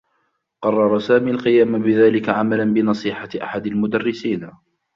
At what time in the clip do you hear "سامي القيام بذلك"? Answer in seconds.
0.99-2.29